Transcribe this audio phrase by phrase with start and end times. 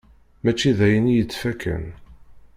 [0.43, 1.83] Mačči d ayen i yettfakkan